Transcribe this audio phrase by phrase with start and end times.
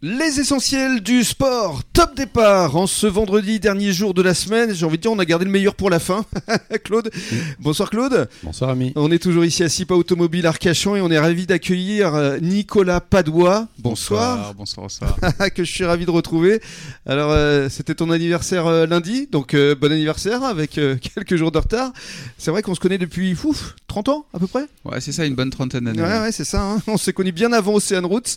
[0.00, 4.72] Les essentiels du sport, top départ en ce vendredi dernier jour de la semaine.
[4.72, 6.24] J'ai envie de dire, on a gardé le meilleur pour la fin.
[6.84, 7.10] Claude,
[7.58, 8.28] bonsoir Claude.
[8.44, 8.92] Bonsoir ami.
[8.94, 13.00] On est toujours ici à SIPA Automobile Arcachon et on est ravi d'accueillir euh, Nicolas
[13.00, 13.66] Padois.
[13.80, 14.54] Bonsoir.
[14.54, 15.50] Bonsoir, bonsoir.
[15.54, 16.60] que je suis ravi de retrouver.
[17.04, 21.50] Alors, euh, c'était ton anniversaire euh, lundi, donc euh, bon anniversaire avec euh, quelques jours
[21.50, 21.92] de retard.
[22.38, 25.24] C'est vrai qu'on se connaît depuis fouf, 30 ans à peu près Ouais, c'est ça,
[25.26, 26.00] une bonne trentaine d'années.
[26.02, 26.62] Ouais, ouais, c'est ça.
[26.62, 26.82] hein.
[26.86, 28.36] On s'est connus bien avant Ocean Routes.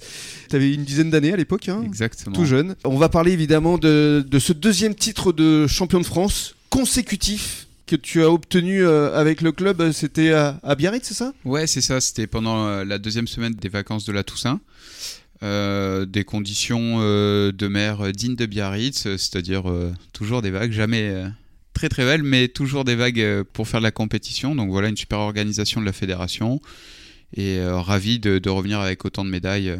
[0.49, 1.69] T'avais une dizaine d'années à l'époque.
[1.69, 2.35] Hein Exactement.
[2.35, 2.75] tout jeune.
[2.83, 7.95] On va parler évidemment de, de ce deuxième titre de champion de France consécutif que
[7.95, 9.91] tu as obtenu euh, avec le club.
[9.91, 11.33] C'était à, Biarritz, c'est ça?
[11.45, 11.99] Ouais, c'est ça.
[12.01, 14.59] C'était pendant euh, la deuxième semaine des vacances de la Toussaint.
[15.43, 21.11] Euh, des conditions euh, de mer dignes de Biarritz, c'est-à-dire euh, toujours des vagues, jamais
[21.73, 24.55] très très belles, mais toujours des vagues euh, pour faire de la compétition.
[24.55, 26.61] Donc voilà, une super organisation de la fédération.
[27.35, 29.77] Et euh, ravi de, de revenir avec autant de médailles euh,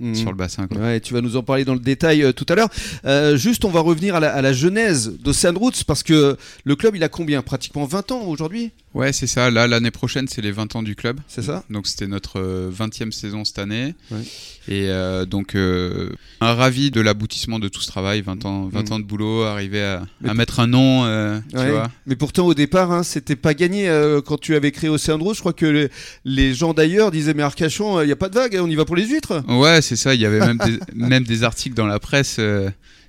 [0.00, 0.14] Mhm.
[0.16, 0.66] sur le bassin.
[0.66, 0.78] quoi.
[0.78, 2.68] Ouais, tu vas nous en parler dans le détail euh, tout à l'heure.
[3.04, 6.74] Euh, juste, on va revenir à la, à la genèse d'Ocean Routes parce que le
[6.76, 7.42] club, il a combien?
[7.42, 9.50] Pratiquement 20 ans aujourd'hui, Ouais, c'est ça.
[9.50, 11.18] Là, l'année prochaine, c'est les 20 ans du club.
[11.28, 11.64] c'est ça?
[11.68, 13.94] Donc c'était notre euh, 20e saison cette année.
[14.12, 14.20] Ouais.
[14.68, 18.88] Et euh, donc euh, un ravi de l'aboutissement de tout ce travail, 20 ans, 20
[18.88, 18.92] Mm.
[18.92, 21.70] ans de boulot, arriver à, mettre un nom, euh, tu Ouais.
[21.72, 21.90] vois.
[22.06, 25.34] Mais pourtant, au départ, hein, c'était pas gagné euh, quand tu avais créé Ocean Routes.
[25.34, 25.88] Je crois que les,
[26.24, 28.84] les gens d'ailleurs disaient Mais Arcachon, il n'y a pas de vague, on y va
[28.84, 29.42] pour les huîtres.
[29.48, 30.14] Ouais, c'est ça.
[30.14, 32.38] Il y avait même des, même des articles dans la presse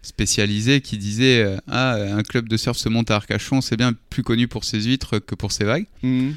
[0.05, 3.93] spécialisés qui disaient euh, ah un club de surf se monte à Arcachon, c'est bien
[4.09, 5.87] plus connu pour ses huîtres que pour ses vagues.
[6.03, 6.35] Mhm.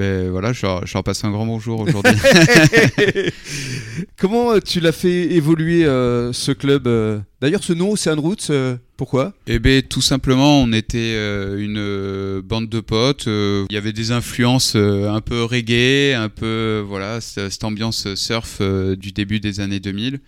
[0.00, 2.14] Ben voilà, je leur, passe un grand bonjour aujourd'hui.
[4.18, 6.88] Comment euh, tu l'as fait évoluer euh, ce club
[7.42, 9.34] D'ailleurs, ce nom, Ocean Roots, euh, pourquoi?
[9.46, 13.26] Eh ben tout simplement, on était euh, une bande de potes.
[13.26, 18.62] Il y avait des influences un peu reggae, un peu voilà cette, cette ambiance surf
[18.62, 20.20] du début des années 2000.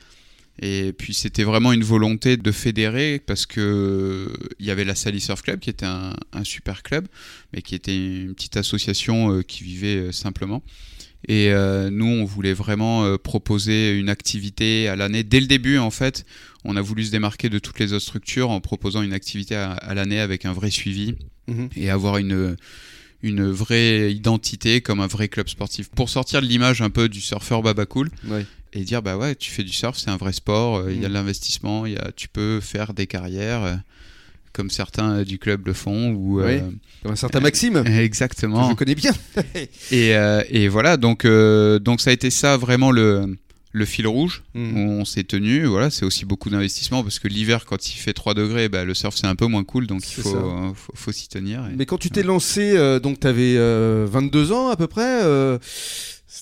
[0.61, 5.21] Et puis c'était vraiment une volonté de fédérer parce que il y avait la Sally
[5.21, 7.09] Surf Club qui était un, un super club,
[7.53, 10.63] mais qui était une petite association euh, qui vivait euh, simplement.
[11.29, 15.23] Et euh, nous, on voulait vraiment euh, proposer une activité à l'année.
[15.23, 16.27] Dès le début, en fait,
[16.65, 19.71] on a voulu se démarquer de toutes les autres structures en proposant une activité à,
[19.73, 21.15] à l'année avec un vrai suivi
[21.49, 21.71] Mhm.
[21.77, 22.57] et avoir une,
[23.23, 25.89] une vraie identité comme un vrai club sportif.
[25.91, 28.47] Pour sortir de l'image un peu du surfeur baba cool Ouais.
[28.73, 31.05] Et dire bah ouais, tu fais du surf, c'est un vrai sport, euh, il y
[31.05, 31.11] a Mm.
[31.11, 33.75] de l'investissement, il y a, tu peux faire des carrières euh,
[34.53, 36.11] comme certains euh, du club le font.
[36.13, 36.53] Ou, Oui.
[36.53, 36.61] euh,
[37.03, 38.71] Comme un certain Maxime, que exactement.
[38.71, 39.13] je connais bien.
[39.91, 43.37] Et, euh, et voilà, donc, euh, donc ça a été ça vraiment le,
[43.73, 44.43] le fil rouge.
[44.55, 44.77] Mhm.
[44.77, 48.35] On s'est tenu, voilà, c'est aussi beaucoup d'investissement parce que l'hiver, quand il fait 3
[48.35, 51.13] degrés, bah, le surf c'est un peu moins cool, donc il faut, euh, faut, faut
[51.13, 51.65] s'y tenir.
[51.67, 53.57] et- Mais quand tu t'es lancé, euh, donc tu avais
[54.07, 55.59] 22 ans à peu près, euh,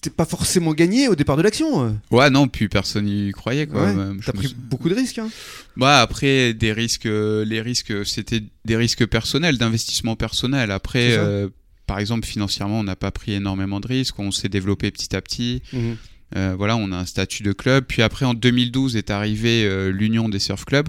[0.02, 1.98] c'était pas forcément gagné au départ de l'action.
[2.10, 3.84] Ouais, non, puis personne n'y croyait quoi.
[3.84, 5.18] Ouais, T'as pris beaucoup de risques.
[5.18, 5.28] Hein.
[5.76, 10.70] Bah après des risques, euh, les risques c'était des risques personnels, d'investissement personnel.
[10.70, 11.48] Après, euh,
[11.86, 15.20] par exemple financièrement, on n'a pas pris énormément de risques, on s'est développé petit à
[15.20, 15.62] petit.
[15.74, 15.96] Mhm.
[16.36, 17.84] Euh, voilà, on a un statut de club.
[17.86, 20.88] Puis après, en 2012 est arrivée l'Union des surf clubs.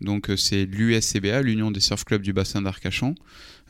[0.00, 3.14] Donc euh, c'est l'USCBA, l'Union des surf clubs du bassin d'Arcachon.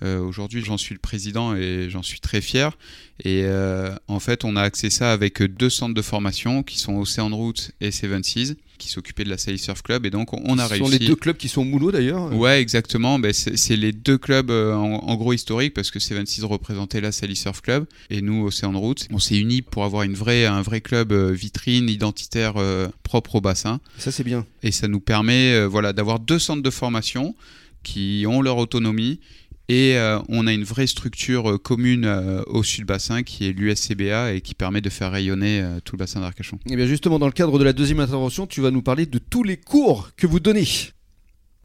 [0.03, 2.77] Euh, Aujourd'hui, j'en suis le président et j'en suis très fier.
[3.23, 6.97] Et euh, en fait, on a axé ça avec deux centres de formation qui sont
[6.97, 10.07] Ocean Route et Seven Seas, qui s'occupaient de la Sail Surf Club.
[10.07, 10.85] Et donc, on a Ce réussi.
[10.85, 12.33] sont les deux clubs qui sont au Moulot d'ailleurs.
[12.35, 13.19] Ouais, exactement.
[13.19, 17.01] Ben, c'est les deux clubs euh, en, en gros historiques parce que Seven Seas représentait
[17.01, 19.07] la Sally Surf Club et nous, Océan Route.
[19.13, 23.37] On s'est unis pour avoir une vraie, un vrai club euh, vitrine, identitaire, euh, propre
[23.37, 23.81] au bassin.
[23.99, 24.47] Ça c'est bien.
[24.63, 27.35] Et ça nous permet voilà, d'avoir deux centres de formation
[27.83, 29.21] qui ont leur autonomie.
[29.69, 33.53] Et euh, on a une vraie structure euh, commune euh, au sud bassin qui est
[33.53, 36.59] l'USCBA et qui permet de faire rayonner tout le bassin d'Arcachon.
[36.69, 39.19] Et bien justement, dans le cadre de la deuxième intervention, tu vas nous parler de
[39.19, 40.67] tous les cours que vous donnez.